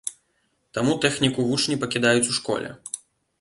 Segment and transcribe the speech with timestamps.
[0.77, 2.73] Таму тэхніку вучні пакідаюць у школе.